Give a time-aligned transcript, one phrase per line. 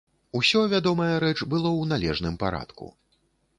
[0.37, 2.93] Усё, вядомая рэч, было ў належным парадку.